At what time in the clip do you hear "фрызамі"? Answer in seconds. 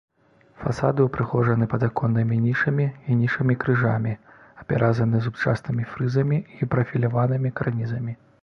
5.95-6.37